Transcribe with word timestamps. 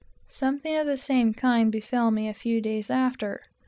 Something 0.27 0.75
of 0.77 0.87
the 0.87 0.97
same 0.97 1.31
kind 1.35 1.71
befell 1.71 2.09
me 2.09 2.27
a 2.27 2.33
few 2.33 2.59
days 2.59 2.89
after. 2.89 3.43